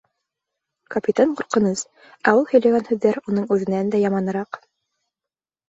[0.95, 1.83] Капитан ҡурҡыныс,
[2.25, 4.63] ә ул һөйләгән һүҙҙәр уның үҙенән дә яманыраҡ.